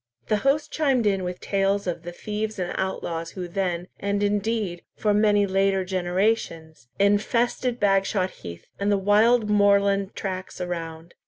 The 0.29 0.37
host 0.37 0.71
chimed 0.71 1.05
in 1.05 1.23
with 1.23 1.39
tales 1.39 1.85
of 1.85 2.01
the 2.01 2.11
thieves 2.11 2.57
and 2.57 2.73
outlaws 2.75 3.33
who 3.37 3.47
then, 3.47 3.87
and 3.99 4.23
indeed 4.23 4.81
for 4.95 5.13
many 5.13 5.45
later 5.45 5.85
generations, 5.85 6.87
infested 6.97 7.79
Bagshot 7.79 8.31
heath, 8.41 8.65
and 8.79 8.91
the 8.91 8.97
wild 8.97 9.47
moorland 9.47 10.15
tracks 10.15 10.59
around. 10.59 11.13